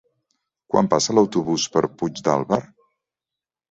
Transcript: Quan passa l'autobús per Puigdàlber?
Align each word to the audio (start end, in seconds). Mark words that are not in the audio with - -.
Quan 0.71 0.89
passa 0.95 1.15
l'autobús 1.19 1.69
per 1.77 1.87
Puigdàlber? 2.01 2.63